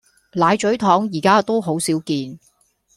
[0.33, 2.39] 奶咀糖而家都好少見